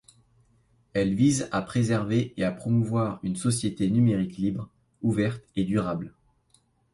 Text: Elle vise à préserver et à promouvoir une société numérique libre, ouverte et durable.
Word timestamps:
Elle 0.93 1.13
vise 1.13 1.47
à 1.51 1.61
préserver 1.61 2.33
et 2.35 2.43
à 2.43 2.51
promouvoir 2.51 3.19
une 3.21 3.35
société 3.35 3.87
numérique 3.87 4.37
libre, 4.37 4.67
ouverte 5.03 5.43
et 5.55 5.63
durable. 5.63 6.15